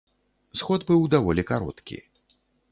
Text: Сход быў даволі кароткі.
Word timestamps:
Сход 0.61 0.85
быў 0.89 1.05
даволі 1.17 1.47
кароткі. 1.53 2.03